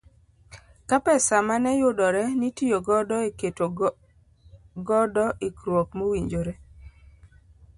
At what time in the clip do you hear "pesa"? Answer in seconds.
1.05-1.35